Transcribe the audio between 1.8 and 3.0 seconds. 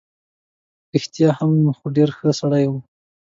ډېر ښه سړی وو.